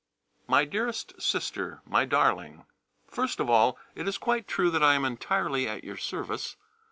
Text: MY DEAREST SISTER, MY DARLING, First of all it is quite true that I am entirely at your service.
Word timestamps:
MY 0.47 0.65
DEAREST 0.65 1.21
SISTER, 1.21 1.83
MY 1.85 2.05
DARLING, 2.05 2.65
First 3.07 3.39
of 3.39 3.51
all 3.51 3.77
it 3.93 4.07
is 4.07 4.17
quite 4.17 4.47
true 4.47 4.71
that 4.71 4.81
I 4.81 4.95
am 4.95 5.05
entirely 5.05 5.67
at 5.67 5.83
your 5.83 5.97
service. 5.97 6.57